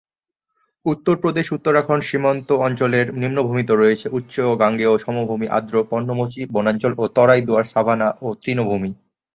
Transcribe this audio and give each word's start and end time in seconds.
উত্তরপ্রদেশ-উত্তরাখণ্ড 0.85 2.03
সীমান্ত 2.03 2.49
অঞ্চলের 2.65 3.05
নিম্নভূমিতে 3.21 3.73
রয়েছে 3.75 4.07
উচ্চ 4.17 4.33
গাঙ্গেয় 4.61 4.93
সমভূমি 4.97 5.47
আর্দ্র 5.57 5.75
পর্ণমোচী 5.89 6.41
বনাঞ্চল 6.53 6.91
ও 6.97 7.13
তরাই-দুয়ার 7.15 7.65
সাভানা 7.73 8.07
ও 8.21 8.37
তৃণভূমি। 8.41 8.91